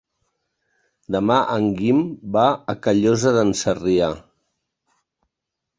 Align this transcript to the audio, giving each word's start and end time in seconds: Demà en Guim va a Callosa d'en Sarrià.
Demà 1.15 1.37
en 1.57 1.67
Guim 1.81 2.01
va 2.39 2.47
a 2.75 2.75
Callosa 2.87 3.35
d'en 3.39 3.55
Sarrià. 3.61 4.13